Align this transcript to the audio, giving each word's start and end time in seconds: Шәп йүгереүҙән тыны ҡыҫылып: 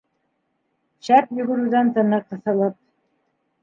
Шәп 1.09 1.37
йүгереүҙән 1.41 1.95
тыны 2.01 2.25
ҡыҫылып: 2.29 2.85